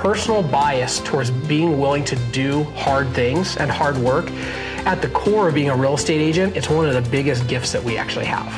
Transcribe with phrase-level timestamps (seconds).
[0.00, 4.30] personal bias towards being willing to do hard things and hard work,
[4.86, 7.70] at the core of being a real estate agent, it's one of the biggest gifts
[7.72, 8.50] that we actually have.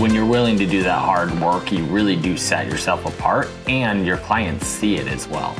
[0.00, 4.06] When you're willing to do that hard work, you really do set yourself apart and
[4.06, 5.54] your clients see it as well.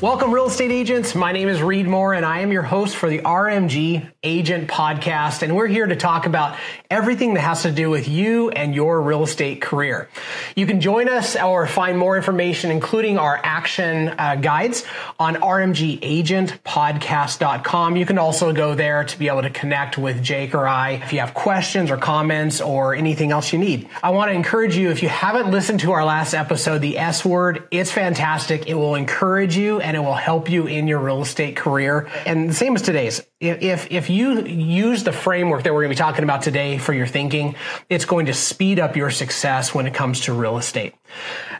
[0.00, 1.16] Welcome, real estate agents.
[1.16, 5.42] My name is Reed Moore, and I am your host for the RMG Agent Podcast.
[5.42, 6.56] And we're here to talk about
[6.88, 10.08] everything that has to do with you and your real estate career.
[10.54, 14.84] You can join us or find more information, including our action uh, guides,
[15.18, 17.96] on rmgagentpodcast.com.
[17.96, 21.12] You can also go there to be able to connect with Jake or I if
[21.12, 23.88] you have questions or comments or anything else you need.
[24.00, 27.24] I want to encourage you, if you haven't listened to our last episode, the S
[27.24, 28.68] word, it's fantastic.
[28.68, 32.10] It will encourage you and it will help you in your real estate career.
[32.26, 33.22] And the same as today's.
[33.40, 36.92] If, if you use the framework that we're going to be talking about today for
[36.92, 37.54] your thinking,
[37.88, 40.94] it's going to speed up your success when it comes to real estate.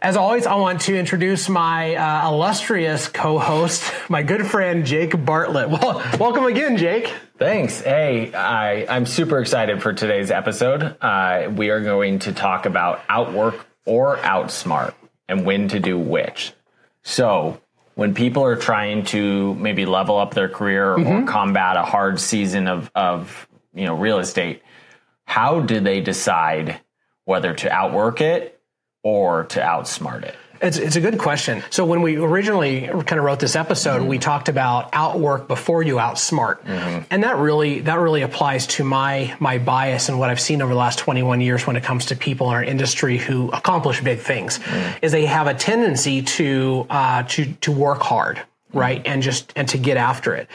[0.02, 5.70] As always, I want to introduce my uh, illustrious co-host, my good friend Jake Bartlett.
[5.70, 7.10] Well, welcome again, Jake.
[7.38, 7.80] Thanks.
[7.80, 10.98] Hey, I, I'm super excited for today's episode.
[11.00, 14.92] Uh, we are going to talk about outwork or outsmart
[15.30, 16.52] and when to do which.
[17.02, 17.58] So,
[17.98, 21.24] when people are trying to maybe level up their career mm-hmm.
[21.24, 24.62] or combat a hard season of, of you know real estate,
[25.24, 26.80] how do they decide
[27.24, 28.60] whether to outwork it
[29.02, 30.36] or to outsmart it?
[30.60, 31.62] It's, it's a good question.
[31.70, 34.08] So when we originally kind of wrote this episode, mm-hmm.
[34.08, 37.04] we talked about outwork before you outsmart, mm-hmm.
[37.10, 40.72] and that really that really applies to my my bias and what I've seen over
[40.72, 44.18] the last 21 years when it comes to people in our industry who accomplish big
[44.18, 44.98] things, mm-hmm.
[45.04, 49.68] is they have a tendency to uh, to to work hard right and just and
[49.68, 50.46] to get after it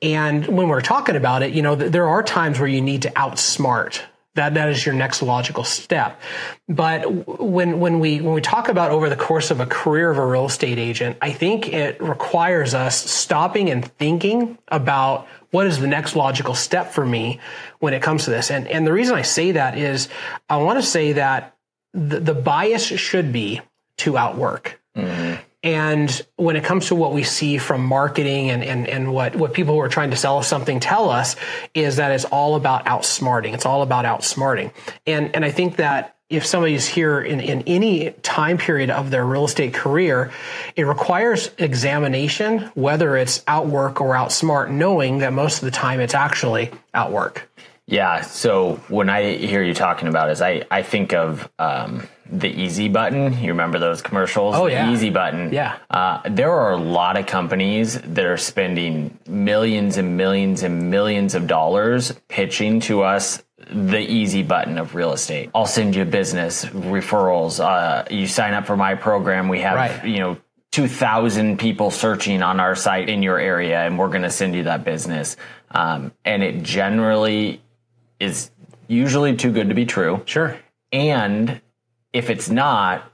[0.00, 3.10] and when we're talking about it you know there are times where you need to
[3.10, 4.00] outsmart
[4.38, 6.20] that that is your next logical step.
[6.68, 10.18] But when when we when we talk about over the course of a career of
[10.18, 15.80] a real estate agent, I think it requires us stopping and thinking about what is
[15.80, 17.40] the next logical step for me
[17.80, 18.50] when it comes to this.
[18.50, 20.08] And and the reason I say that is
[20.48, 21.56] I want to say that
[21.92, 23.60] the, the bias should be
[23.98, 24.80] to outwork.
[24.96, 25.42] Mm-hmm.
[25.62, 29.52] And when it comes to what we see from marketing and, and, and what, what
[29.52, 31.34] people who are trying to sell us something tell us
[31.74, 33.54] is that it's all about outsmarting.
[33.54, 34.72] It's all about outsmarting.
[35.06, 39.24] And, and I think that if somebody's here in, in any time period of their
[39.24, 40.30] real estate career,
[40.76, 46.14] it requires examination, whether it's outwork or outsmart, knowing that most of the time it's
[46.14, 47.50] actually outwork.
[47.88, 48.20] Yeah.
[48.20, 52.88] So when I hear you talking about it, I, I think of um, the easy
[52.88, 53.32] button.
[53.40, 54.54] You remember those commercials?
[54.54, 54.86] Oh, yeah.
[54.86, 55.52] The easy button.
[55.52, 55.78] Yeah.
[55.88, 61.34] Uh, there are a lot of companies that are spending millions and millions and millions
[61.34, 65.50] of dollars pitching to us the easy button of real estate.
[65.54, 67.58] I'll send you business referrals.
[67.58, 69.48] Uh, you sign up for my program.
[69.48, 70.04] We have, right.
[70.04, 70.36] you know,
[70.72, 74.64] 2,000 people searching on our site in your area, and we're going to send you
[74.64, 75.36] that business.
[75.70, 77.62] Um, and it generally
[78.20, 78.50] is
[78.86, 80.22] usually too good to be true.
[80.26, 80.58] Sure.
[80.92, 81.60] And
[82.12, 83.10] if it's not,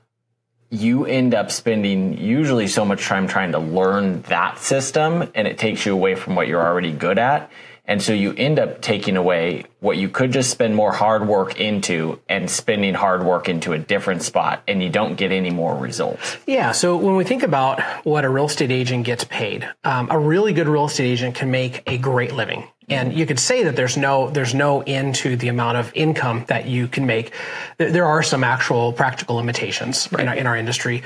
[0.70, 5.58] you end up spending usually so much time trying to learn that system and it
[5.58, 7.50] takes you away from what you're already good at.
[7.86, 11.60] And so you end up taking away what you could just spend more hard work
[11.60, 15.76] into and spending hard work into a different spot and you don't get any more
[15.76, 16.38] results.
[16.46, 16.72] Yeah.
[16.72, 20.54] So when we think about what a real estate agent gets paid, um, a really
[20.54, 22.66] good real estate agent can make a great living.
[22.88, 26.44] And you could say that there's no there's no end to the amount of income
[26.48, 27.32] that you can make.
[27.78, 30.22] There are some actual practical limitations right.
[30.22, 31.02] in, our, in our industry,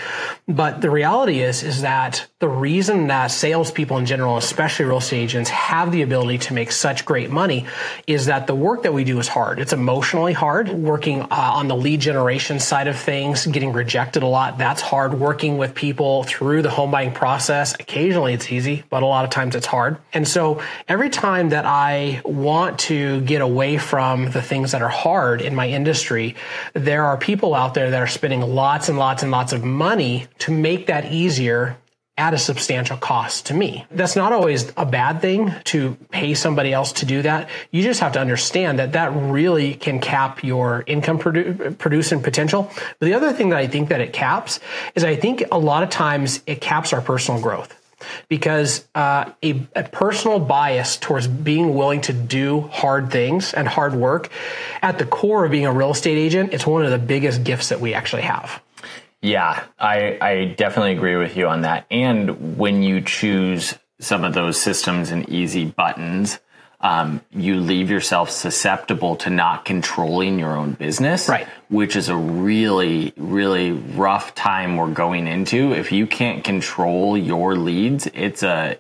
[0.49, 5.19] but the reality is is that the reason that salespeople in general, especially real estate
[5.19, 7.67] agents, have the ability to make such great money
[8.07, 9.59] is that the work that we do is hard.
[9.59, 10.69] It's emotionally hard.
[10.69, 15.15] Working uh, on the lead generation side of things, getting rejected a lot, that's hard.
[15.15, 19.31] Working with people through the home buying process, occasionally it's easy, but a lot of
[19.31, 19.99] times it's hard.
[20.13, 24.89] And so every time that I want to get away from the things that are
[24.89, 26.35] hard in my industry,
[26.73, 30.29] there are people out there that are spending lots and lots and lots of money
[30.39, 31.77] to make that easier
[32.17, 33.85] at a substantial cost to me.
[33.91, 37.51] That's not always a bad thing to pay somebody else to do that.
[37.71, 42.73] You just have to understand that that really can cap your income produ- producing potential.
[42.99, 44.59] But the other thing that I think that it caps
[44.95, 47.78] is I think a lot of times it caps our personal growth
[48.29, 53.95] because uh, a, a, personal bias towards being willing to do hard things and hard
[53.95, 54.31] work
[54.83, 57.71] at the core of being a real estate agent it's one of the biggest gifts
[57.71, 58.63] that we actually have.
[59.21, 61.87] Yeah i, I definitely agree with you on that.
[61.91, 66.39] And when you choose some of those systems and easy buttons
[66.81, 71.49] um, you leave yourself susceptible to not controlling your own business, Right.
[71.69, 75.73] Which is a really, really rough time we're going into.
[75.73, 78.79] If you can't control your leads, it's a,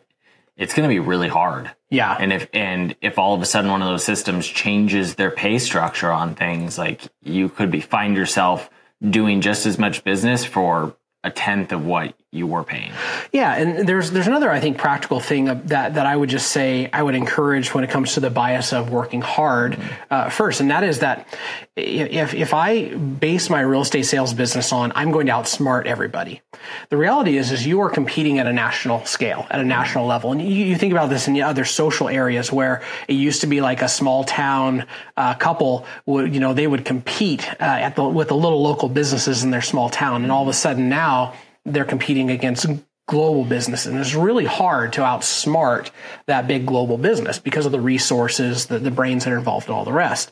[0.56, 1.72] it's going to be really hard.
[1.90, 2.16] Yeah.
[2.18, 5.58] And if and if all of a sudden one of those systems changes their pay
[5.58, 8.68] structure on things, like you could be find yourself
[9.02, 12.92] doing just as much business for a tenth of what you were paying.
[13.32, 16.90] Yeah, and there's there's another I think practical thing that that I would just say
[16.92, 19.78] I would encourage when it comes to the bias of working hard
[20.10, 21.26] uh, first, and that is that
[21.74, 26.42] if if I base my real estate sales business on I'm going to outsmart everybody,
[26.90, 30.30] the reality is is you are competing at a national scale, at a national level,
[30.30, 33.46] and you, you think about this in the other social areas where it used to
[33.46, 34.84] be like a small town
[35.16, 38.90] uh, couple would you know they would compete uh, at the with the little local
[38.90, 41.32] businesses in their small town, and all of a sudden now
[41.72, 42.66] they're competing against
[43.08, 43.86] global business.
[43.86, 45.90] And it's really hard to outsmart
[46.26, 49.84] that big global business because of the resources, the, the brains that are involved, all
[49.84, 50.30] the rest.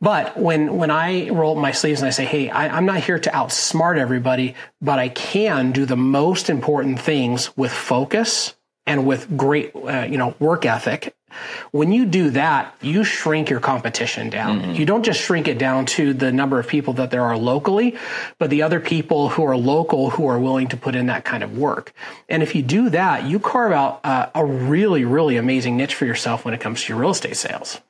[0.00, 3.00] But when when I roll up my sleeves and I say, "Hey, I, I'm not
[3.00, 8.54] here to outsmart everybody, but I can do the most important things with focus."
[8.86, 11.14] And with great, uh, you know, work ethic,
[11.70, 14.74] when you do that, you shrink your competition down.
[14.74, 17.96] You don't just shrink it down to the number of people that there are locally,
[18.38, 21.42] but the other people who are local who are willing to put in that kind
[21.42, 21.92] of work.
[22.28, 26.06] And if you do that, you carve out uh, a really, really amazing niche for
[26.06, 27.80] yourself when it comes to your real estate sales.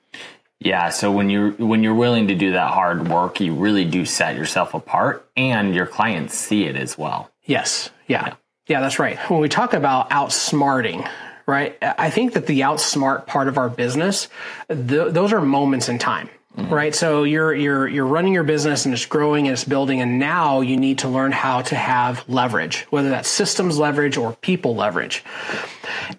[0.61, 4.05] Yeah, so when you're when you're willing to do that hard work, you really do
[4.05, 7.31] set yourself apart and your clients see it as well.
[7.45, 7.91] Yes.
[8.09, 8.35] Yeah.
[8.67, 9.19] Yeah, that's right.
[9.31, 11.09] When we talk about outsmarting,
[11.49, 11.77] right?
[11.81, 14.29] I think that the outsmart part of our business,
[14.69, 16.29] th- those are moments in time.
[16.57, 16.75] Mm-hmm.
[16.75, 16.95] Right.
[16.95, 20.61] So you're you're you're running your business and it's growing and it's building and now
[20.61, 25.23] you need to learn how to have leverage, whether that's systems leverage or people leverage.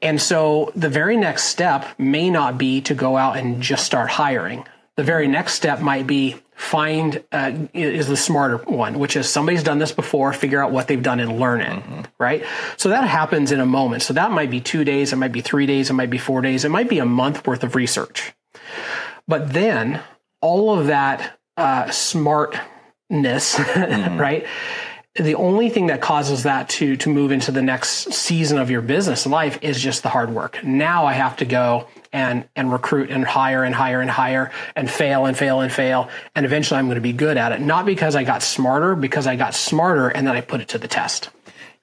[0.01, 4.09] And so the very next step may not be to go out and just start
[4.09, 4.65] hiring.
[4.95, 9.63] The very next step might be find uh, is the smarter one, which is somebody's
[9.63, 12.43] done this before, figure out what they've done and learn it, right?
[12.75, 14.03] So that happens in a moment.
[14.03, 16.41] So that might be two days, it might be three days, it might be four
[16.41, 18.33] days, it might be a month worth of research.
[19.25, 20.01] But then
[20.41, 24.45] all of that uh, smartness, right?
[25.15, 28.81] The only thing that causes that to to move into the next season of your
[28.81, 30.61] business life is just the hard work.
[30.63, 34.89] Now I have to go and and recruit and hire and hire and hire and
[34.89, 37.61] fail and fail and fail and eventually I'm going to be good at it.
[37.61, 40.77] Not because I got smarter, because I got smarter and then I put it to
[40.77, 41.29] the test.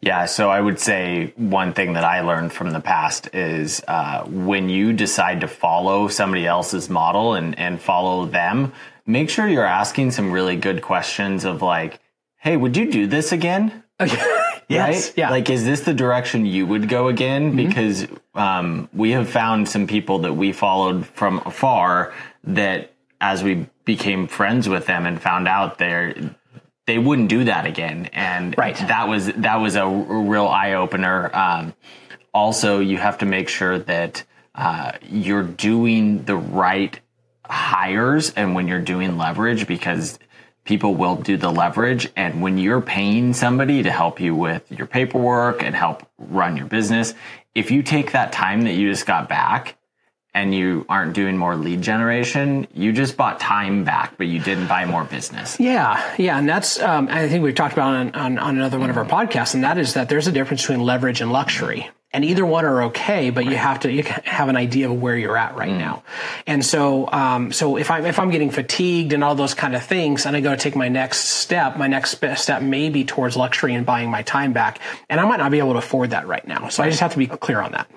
[0.01, 4.25] Yeah, so I would say one thing that I learned from the past is uh,
[4.25, 8.73] when you decide to follow somebody else's model and, and follow them,
[9.07, 11.99] make sure you're asking some really good questions of like,
[12.37, 13.83] hey, would you do this again?
[14.69, 15.09] Yes.
[15.09, 15.19] right?
[15.19, 15.31] Yeah.
[15.31, 17.55] Like, is this the direction you would go again?
[17.57, 22.13] Because um, we have found some people that we followed from afar
[22.45, 26.15] that as we became friends with them and found out they're
[26.87, 28.77] they wouldn't do that again and Right.
[28.77, 31.75] that was that was a real eye opener um,
[32.35, 34.23] also you have to make sure that
[34.55, 36.99] uh, you're doing the right
[37.49, 40.19] hires and when you're doing leverage because
[40.67, 42.11] people will do the leverage.
[42.17, 46.67] And when you're paying somebody to help you with your paperwork and help run your
[46.67, 47.15] business
[47.55, 49.77] if you take that time that you just got back
[50.35, 54.67] and you aren't doing more lead generation you just bought time back but you didn't
[54.67, 55.59] buy more business.
[55.59, 58.91] Yeah, yeah, and that's um, I think we've talked about on, on on another one
[58.91, 62.25] of our podcasts, and that is that there's a difference between leverage and luxury, and
[62.25, 65.37] either one are okay, but you have to you have an idea of where you're
[65.37, 66.03] at right now,
[66.47, 69.85] and so um, so if I'm if I'm getting fatigued and all those kind of
[69.85, 73.37] things, and I go to take my next step, my next step may be towards
[73.37, 76.27] luxury and buying my time back, and I might not be able to afford that
[76.27, 77.89] right now, so I just have to be clear on that.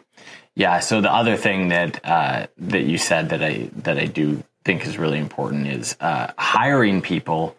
[0.56, 0.80] Yeah.
[0.80, 4.86] So the other thing that uh, that you said that I that I do think
[4.86, 7.56] is really important is uh, hiring people.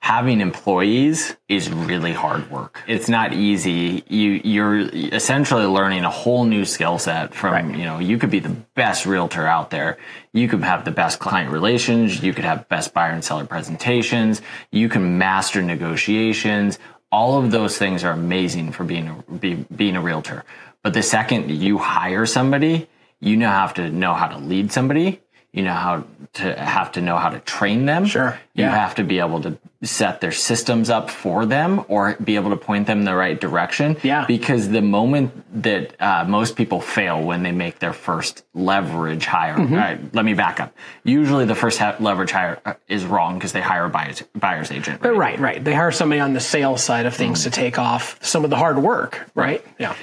[0.00, 2.82] Having employees is really hard work.
[2.86, 4.04] It's not easy.
[4.08, 8.38] You you're essentially learning a whole new skill set from you know you could be
[8.38, 9.98] the best realtor out there.
[10.32, 12.22] You could have the best client relations.
[12.22, 14.40] You could have best buyer and seller presentations.
[14.70, 16.78] You can master negotiations.
[17.10, 20.44] All of those things are amazing for being a, be, being a realtor.
[20.82, 22.88] But the second you hire somebody,
[23.20, 25.20] you now have to know how to lead somebody.
[25.58, 28.06] You know how to have to know how to train them.
[28.06, 28.38] Sure.
[28.54, 28.70] You Yeah.
[28.84, 32.56] have to be able to set their systems up for them or be able to
[32.56, 33.96] point them in the right direction.
[34.04, 34.24] Yeah.
[34.26, 39.56] Because the moment that uh, most people fail when they make their first leverage hire,
[39.56, 39.74] Mm-hmm.
[39.74, 40.70] All right, let me back up.
[41.02, 44.70] Usually the first ha- leverage hire uh, is wrong because they hire a buyer's, buyer's
[44.70, 45.02] agent.
[45.02, 45.16] Right?
[45.16, 45.64] Right, right.
[45.64, 48.56] They hire somebody on the sales side of things to take off some of the
[48.56, 49.64] hard work, right?
[49.78, 49.94] Yeah.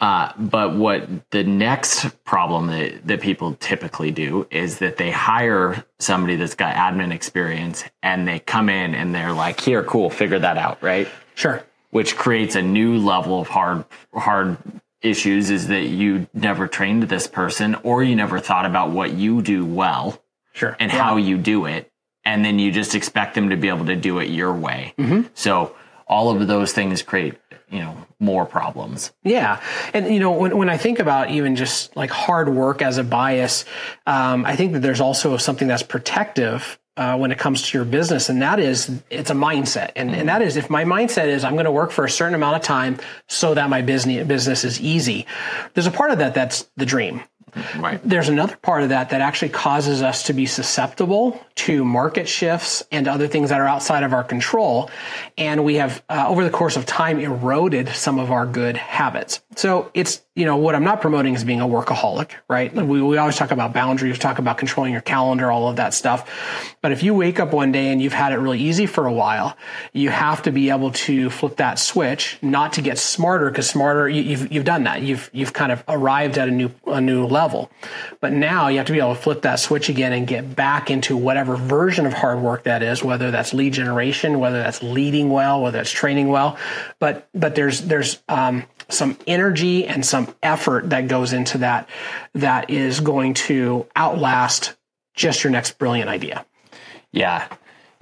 [0.00, 5.84] Uh, but what the next problem that, that people typically do is that they hire
[6.00, 10.38] somebody that's got admin experience and they come in and they're like, here, cool, figure
[10.38, 11.08] that out, right?
[11.34, 11.62] Sure.
[11.90, 14.56] Which creates a new level of hard, hard
[15.00, 19.42] issues is that you never trained this person or you never thought about what you
[19.42, 20.20] do well
[20.54, 20.76] Sure.
[20.80, 21.02] and Yeah.
[21.02, 21.90] how you do it.
[22.24, 24.94] And then you just expect them to be able to do it your way.
[25.34, 25.74] So
[26.06, 27.34] all of those things create,
[27.74, 29.12] you know, more problems.
[29.24, 29.60] Yeah.
[29.92, 33.04] And, you know, when, when I think about even just like hard work as a
[33.04, 33.64] bias,
[34.06, 36.78] um, I think that there's also something that's protective.
[36.96, 40.28] Uh, when it comes to your business, and that is, it's a mindset, and and
[40.28, 42.62] that is, if my mindset is I'm going to work for a certain amount of
[42.62, 45.26] time so that my business business is easy.
[45.72, 47.20] There's a part of that that's the dream,
[47.76, 48.00] Right.
[48.04, 52.82] there's another part of that that actually causes us to be susceptible to market shifts
[52.90, 54.90] and other things that are outside of our control.
[55.38, 59.40] And we have, uh, over the course of time, eroded some of our good habits.
[59.56, 62.74] So it's, you know, what I'm not promoting is being a workaholic, right?
[62.74, 66.28] We, we always talk about boundaries, talk about controlling your calendar, all of that stuff.
[66.82, 69.12] But if you wake up one day and you've had it really easy for a
[69.12, 69.56] while,
[69.92, 74.08] you have to be able to flip that switch, not to get smarter, because smarter,
[74.08, 75.02] you, you've, you've done that.
[75.02, 77.43] You've, you've kind of arrived at a new, a new level.
[78.20, 80.90] But now you have to be able to flip that switch again and get back
[80.90, 85.30] into whatever version of hard work that is, whether that's lead generation, whether that's leading
[85.30, 86.56] well, whether that's training well.
[86.98, 91.88] But, but there's, there's, um, some energy and some effort that goes into that
[92.34, 94.76] that is going to outlast
[95.14, 96.44] just your next brilliant idea.
[97.12, 97.48] Yeah.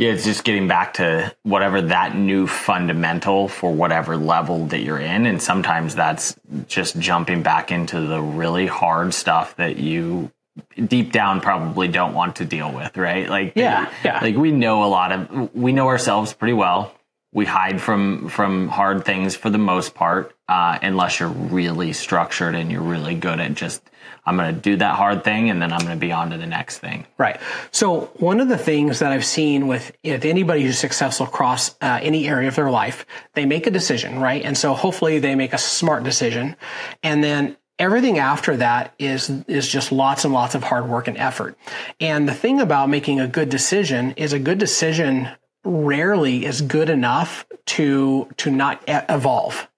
[0.03, 4.99] Yeah, it's just getting back to whatever that new fundamental for whatever level that you're
[4.99, 5.27] in.
[5.27, 6.35] And sometimes that's
[6.67, 10.33] just jumping back into the really hard stuff that you
[10.75, 13.29] deep down probably don't want to deal with, right?
[13.29, 14.19] Like Yeah, yeah.
[14.21, 16.93] Like we know a lot of we know ourselves pretty well.
[17.33, 22.55] We hide from from hard things for the most part, uh, unless you're really structured
[22.55, 23.83] and you're really good at just
[24.25, 26.39] I'm going to do that hard thing and then I'm going to be on to
[26.39, 27.07] the next thing.
[27.19, 27.41] Right.
[27.73, 31.99] So one of the things that I've seen with with anybody who's successful across uh,
[32.03, 34.45] any area of their life, they make a decision, right?
[34.45, 36.57] And so hopefully they make a smart decision,
[37.03, 41.19] and then everything after that is is just lots and lots of hard work and
[41.19, 41.59] effort.
[42.01, 45.29] And the thing about making a good decision is a good decision
[45.65, 49.69] rarely is good enough to to not evolve.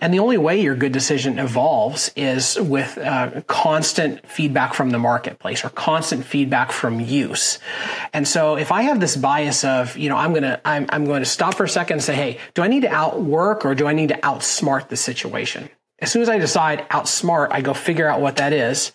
[0.00, 4.98] And the only way your good decision evolves is with uh, constant feedback from the
[4.98, 7.58] marketplace or constant feedback from use.
[8.12, 11.06] And so if I have this bias of, you know, I'm going to, I'm, I'm
[11.06, 13.74] going to stop for a second and say, Hey, do I need to outwork or
[13.74, 15.70] do I need to outsmart the situation?
[16.04, 18.92] As soon as I decide outsmart, I go figure out what that is.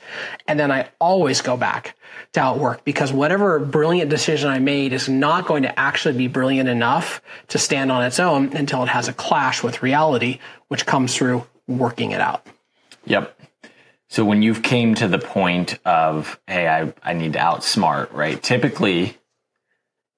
[0.47, 1.95] And then I always go back
[2.33, 6.69] to outwork because whatever brilliant decision I made is not going to actually be brilliant
[6.69, 10.37] enough to stand on its own until it has a clash with reality,
[10.67, 12.45] which comes through working it out.
[13.05, 13.35] Yep.
[14.09, 18.39] So when you've came to the point of, hey, I, I need to outsmart, right?
[18.39, 19.17] Typically,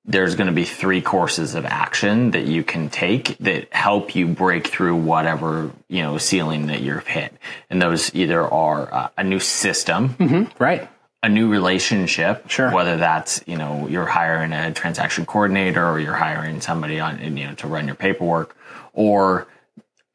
[0.06, 4.28] there's going to be three courses of action that you can take that help you
[4.28, 7.34] break through whatever, you know, ceiling that you've hit.
[7.70, 10.90] And those either are uh, a new system, Right.
[11.22, 12.72] a new relationship, Sure.
[12.74, 17.46] whether that's, you know, you're hiring a transaction coordinator or you're hiring somebody on, you
[17.48, 18.56] know, to run your paperwork
[18.94, 19.48] or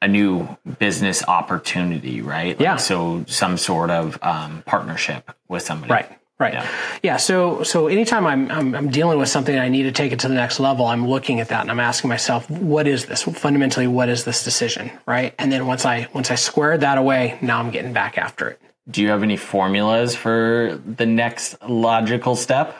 [0.02, 0.48] a new
[0.80, 2.58] business opportunity, right?
[2.58, 2.76] Like, Yeah.
[2.76, 5.92] So some sort of um, partnership with somebody.
[5.92, 6.10] Right.
[6.38, 6.52] Right.
[6.52, 6.68] Yeah.
[7.02, 7.16] Yeah.
[7.16, 10.28] so, so anytime I'm, I'm, I'm dealing with something I need to take it to
[10.28, 13.22] the next level, I'm looking at that and I'm asking myself, what is this?
[13.22, 14.90] Fundamentally, what is this decision?
[15.06, 15.34] Right.
[15.38, 18.60] And then once I, once I squared that away, now I'm getting back after it.
[18.88, 22.76] Do you have any formulas for the next logical step?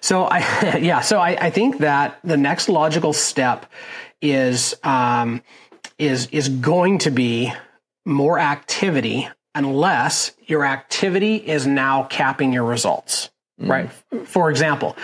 [0.00, 3.66] So I, yeah, so I, I think that the next logical step
[4.20, 5.42] is, um,
[5.96, 7.52] is, is going to be
[8.04, 13.30] more activity unless your activity is now capping your results.
[13.60, 13.90] Right.
[14.12, 14.26] Mm.
[14.26, 14.96] For example,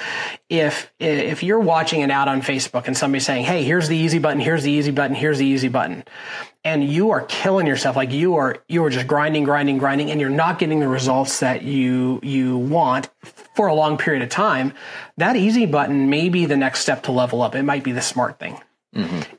[0.49, 4.19] if if you're watching an ad on Facebook and somebody's saying, "Hey, here's the easy
[4.19, 6.05] button, here's the easy button, here's the easy button,"
[6.65, 10.23] and you are killing yourself, like you are you are just grinding, grinding, grinding, and
[10.23, 13.11] you're not getting the results that you you want
[13.55, 14.73] for a long period of time,
[15.19, 17.55] that easy button may be the next step to level up.
[17.55, 18.59] It might be the smart thing.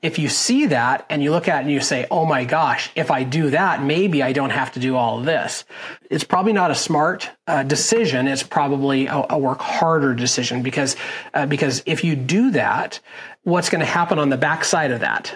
[0.01, 2.91] If you see that and you look at it and you say, oh my gosh,
[2.95, 5.65] if I do that, maybe I don't have to do all of this.
[6.09, 8.27] It's probably not a smart uh, decision.
[8.27, 10.95] It's probably a, a work harder decision because,
[11.33, 12.99] uh, because if you do that,
[13.43, 15.33] what's going to happen on the backside of that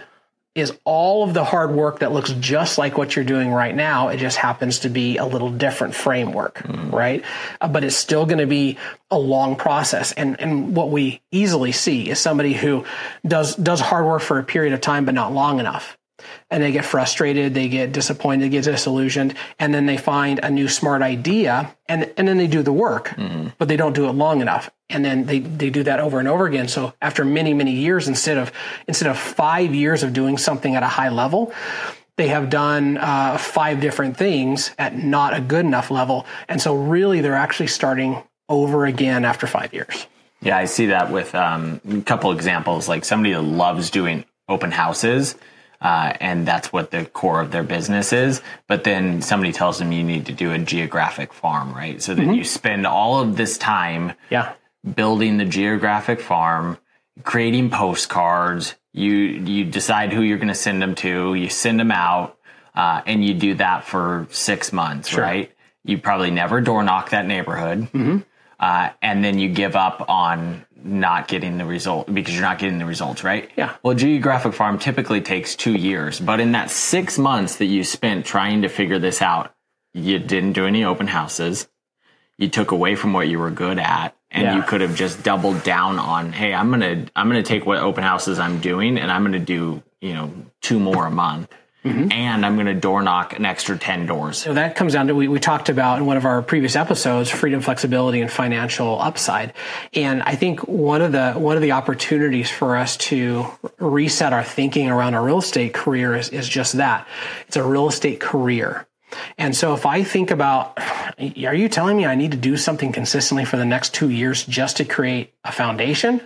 [0.53, 4.10] is all of the hard work that looks just like what you're doing right now.
[4.10, 7.24] It just happens to be a little different framework, right?
[7.62, 8.77] Uh, but it's still going to be
[9.10, 10.12] a long process.
[10.12, 12.84] And, and what we easily see is somebody who
[13.25, 15.98] does, does hard work for a period of time, but not long enough.
[16.50, 20.50] And they get frustrated, they get disappointed, they get disillusioned, and then they find a
[20.50, 23.50] new smart idea and, and then they do the work, mm-hmm.
[23.58, 24.70] but they don't do it long enough.
[24.90, 26.68] And then they, they do that over and over again.
[26.68, 28.51] So after many, many years, instead of,
[28.88, 31.54] instead of five years of doing something at a high level,
[32.18, 36.25] they have done uh, five different things at not a good enough level.
[36.48, 40.08] And so really they're actually starting over again after five years.
[40.42, 44.72] Yeah, I see that with um, a couple examples, like somebody that loves doing open
[44.72, 45.36] houses
[45.82, 48.42] uh, and that's what the core of their business is.
[48.68, 52.02] But then somebody tells them you need to do a geographic farm, right?
[52.02, 52.34] So that mm-hmm.
[52.34, 54.54] you spend all of this time yeah.
[54.96, 56.78] building the geographic farm,
[57.24, 58.76] creating postcards.
[58.94, 61.34] You you decide who you're going to send them to.
[61.34, 62.38] You send them out,
[62.76, 65.24] uh, and you do that for six months, sure.
[65.24, 65.52] right?
[65.84, 67.80] You probably never door knock that neighborhood.
[67.92, 68.18] Mm-hmm.
[68.60, 72.78] Uh, and then you give up on not getting the result because you're not getting
[72.78, 73.50] the results, right?
[73.56, 73.76] Yeah.
[73.84, 78.26] Well, geographic farm typically takes two years, but in that six months that you spent
[78.26, 79.54] trying to figure this out,
[79.94, 81.68] you didn't do any open houses.
[82.38, 84.56] You took away from what you were good at, and yeah.
[84.56, 88.04] you could have just doubled down on, hey, I'm gonna I'm gonna take what open
[88.04, 92.12] houses I'm doing, and I'm gonna do you know two more a month Mm-hmm.
[92.12, 94.38] and I'm going to door knock an extra 10 doors.
[94.38, 97.32] So that comes down to we, we talked about in one of our previous episodes
[97.32, 99.54] freedom, flexibility, and financial upside.
[99.92, 103.48] And I think one of the one of the opportunities for us to
[103.80, 107.08] reset our thinking around a real estate career is, is just that.
[107.48, 108.86] It's a real estate career.
[109.40, 110.78] And so if I think about,
[111.18, 114.46] are you telling me I need to do something consistently for the next two years
[114.46, 116.22] just to create a foundation?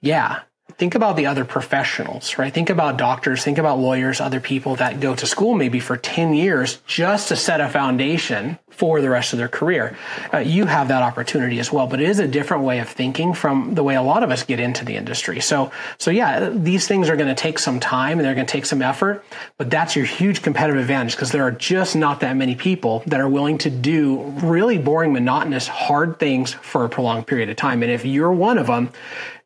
[0.00, 0.40] Yeah,
[0.82, 2.52] think about the other professionals, right?
[2.52, 6.34] Think about doctors, think about lawyers, other people that go to school maybe for 10
[6.34, 9.96] years just to set a foundation for the rest of their career.
[10.32, 13.34] Uh, you have that opportunity as well, but it is a different way of thinking
[13.34, 15.40] from the way a lot of us get into the industry.
[15.40, 18.52] So, so yeah, these things are going to take some time and they're going to
[18.52, 19.24] take some effort,
[19.58, 23.20] but that's your huge competitive advantage because there are just not that many people that
[23.20, 27.82] are willing to do really boring, monotonous, hard things for a prolonged period of time.
[27.82, 28.90] And if you're one of them,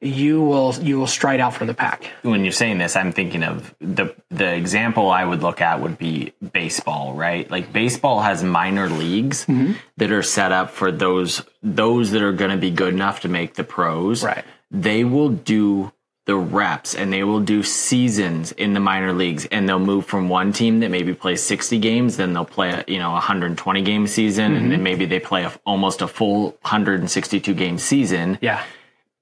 [0.01, 2.11] you will you will stride out from the pack.
[2.23, 5.97] When you're saying this, I'm thinking of the the example I would look at would
[5.97, 7.51] be baseball, right?
[7.51, 9.73] Like baseball has minor leagues mm-hmm.
[9.97, 13.29] that are set up for those those that are going to be good enough to
[13.29, 14.23] make the pros.
[14.23, 14.45] Right.
[14.71, 15.93] They will do
[16.27, 20.29] the reps and they will do seasons in the minor leagues and they'll move from
[20.29, 24.09] one team that maybe plays 60 games then they'll play a you know 120 game
[24.09, 24.65] season mm-hmm.
[24.65, 28.65] and then maybe they play a, almost a full 162 game season yeah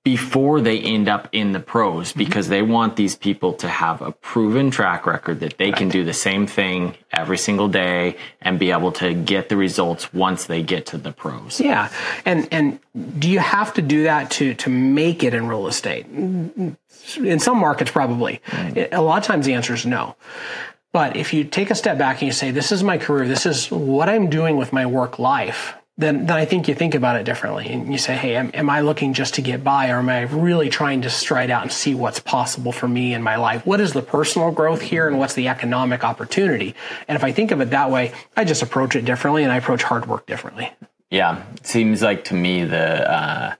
[0.05, 2.19] before they end up in the pros mm-hmm.
[2.19, 5.77] because they want these people to have a proven track record that they right.
[5.77, 10.13] can do the same thing every single day and be able to get the results
[10.13, 11.59] once they get to the pros.
[11.59, 11.91] Yeah.
[12.25, 12.79] And and
[13.19, 16.07] do you have to do that to to make it in real estate?
[16.07, 18.41] In some markets probably.
[18.47, 18.89] Mm.
[18.93, 20.17] A lot of times the answer is no.
[20.93, 23.47] But if you take a step back and you say this is my career, this
[23.47, 27.17] is what I'm doing with my work life, then, then I think you think about
[27.17, 29.99] it differently and you say, hey, am, am, I looking just to get by or
[29.99, 33.37] am I really trying to stride out and see what's possible for me in my
[33.37, 33.65] life?
[33.65, 36.75] What is the personal growth here and what's the economic opportunity?
[37.07, 39.57] And if I think of it that way, I just approach it differently and I
[39.57, 40.73] approach hard work differently.
[41.11, 41.45] Yeah.
[41.55, 43.55] It seems like to me the, uh,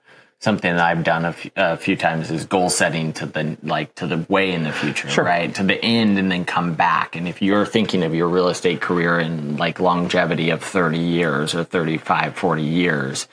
[0.45, 3.95] something that I've done a, f- a few times is goal setting to the like
[3.97, 5.25] to the way in the future, sure.
[5.25, 5.53] right?
[5.55, 7.17] To the end and then come back.
[7.17, 11.55] And if you're thinking of your real estate career in like longevity of 30 years
[11.55, 13.27] or 35, 40 years,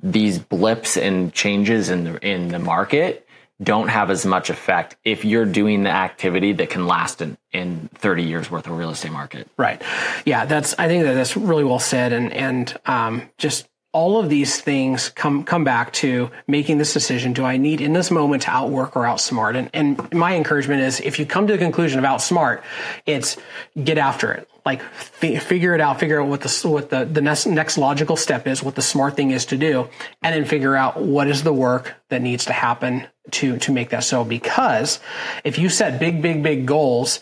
[0.00, 3.26] these blips and changes in the in the market
[3.62, 7.88] don't have as much effect if you're doing the activity that can last in, in
[7.94, 9.48] 30 years worth of real estate market.
[9.56, 9.80] Right.
[10.24, 14.28] Yeah, that's I think that that's really well said and and um, just all of
[14.28, 18.42] these things come come back to making this decision do i need in this moment
[18.42, 19.56] to outwork or outsmart?
[19.56, 22.62] And, and my encouragement is if you come to the conclusion of outsmart
[23.06, 23.36] it's
[23.82, 24.50] get after it.
[24.66, 28.16] Like f- figure it out figure out what the what the, the next, next logical
[28.16, 29.88] step is what the smart thing is to do
[30.22, 33.90] and then figure out what is the work that needs to happen to to make
[33.90, 34.24] that so.
[34.24, 34.98] Because
[35.44, 37.20] if you set big big big goals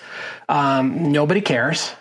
[0.49, 1.93] um, nobody cares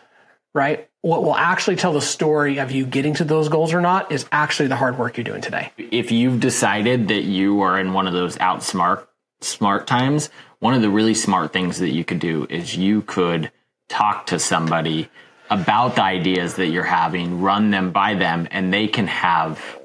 [0.53, 4.11] right what will actually tell the story of you getting to those goals or not
[4.11, 5.71] is actually the hard work you're doing today.
[5.77, 9.07] If you've decided that you are in one of those outsmart
[9.41, 13.51] smart times, one of the really smart things that you could do is you could
[13.89, 15.09] talk to somebody
[15.49, 19.79] about the ideas that you're having, run them by them, and they can have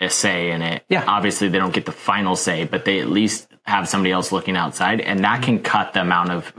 [0.00, 0.82] a say in it.
[0.88, 1.04] Yeah.
[1.06, 4.56] Obviously, they don't get the final say, but they at least have somebody else looking
[4.56, 6.52] outside, and that can cut the amount of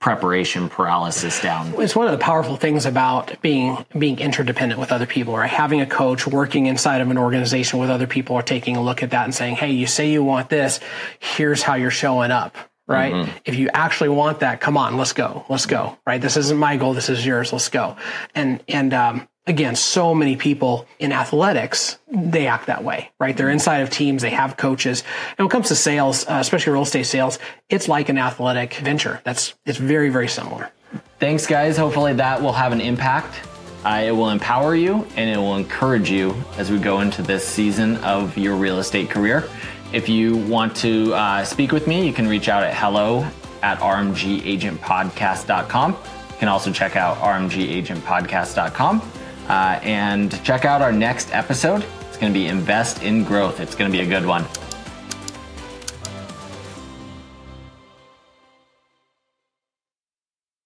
[0.00, 1.74] preparation paralysis down.
[1.78, 5.50] It's one of the powerful things about being being interdependent with other people, right?
[5.50, 9.02] Having a coach working inside of an organization with other people are taking a look
[9.02, 10.80] at that and saying, "Hey, you say you want this,
[11.18, 12.56] here's how you're showing up."
[12.88, 13.12] right?
[13.12, 13.36] Mm-hmm.
[13.44, 16.20] If you actually want that, come on, let's go, let's go, right?
[16.20, 17.96] This isn't my goal, this is yours, let's go.
[18.34, 23.36] And and um, again, so many people in athletics, they act that way, right?
[23.36, 25.02] They're inside of teams, they have coaches.
[25.30, 28.74] And when it comes to sales, uh, especially real estate sales, it's like an athletic
[28.74, 29.20] venture.
[29.24, 30.70] That's, it's very, very similar.
[31.18, 31.76] Thanks, guys.
[31.76, 33.40] Hopefully that will have an impact.
[33.84, 37.46] Uh, it will empower you and it will encourage you as we go into this
[37.46, 39.48] season of your real estate career.
[39.92, 43.26] If you want to uh, speak with me, you can reach out at hello
[43.62, 45.92] at rmgagentpodcast.com.
[45.92, 49.12] You can also check out rmgagentpodcast.com.
[49.48, 51.84] Uh, and check out our next episode.
[52.08, 53.60] It's going to be Invest in Growth.
[53.60, 54.44] It's going to be a good one.